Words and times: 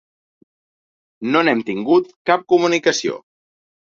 No 1.35 1.43
n’hem 1.47 1.61
tingut 1.69 2.09
cap 2.31 2.47
comunicació. 2.53 3.21